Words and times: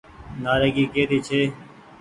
نآريگي 0.43 0.85
ڪي 0.93 1.03
ري 1.09 1.19
ڇي۔ 1.27 1.41